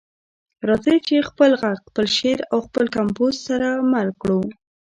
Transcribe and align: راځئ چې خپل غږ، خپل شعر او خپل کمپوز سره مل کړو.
راځئ 0.67 0.97
چې 1.07 1.27
خپل 1.29 1.51
غږ، 1.61 1.77
خپل 1.89 2.05
شعر 2.17 2.39
او 2.51 2.59
خپل 2.67 2.85
کمپوز 2.95 3.33
سره 3.47 3.67
مل 3.91 4.09
کړو. 4.21 4.41